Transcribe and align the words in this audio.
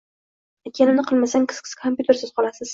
aytganimni 0.69 1.05
qilmasang 1.11 1.47
kompyutersiz 1.77 2.37
qolasan. 2.41 2.69